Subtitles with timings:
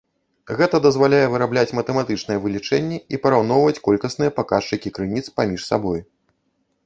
[0.59, 5.99] Гэта дазваляе вырабляць матэматычныя вылічэнні і параўноўваць колькасныя паказчыкі крыніц паміж сабой.